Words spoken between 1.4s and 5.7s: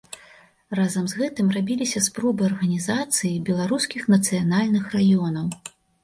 рабіліся спробы арганізацыі беларускіх нацыянальных раёнаў.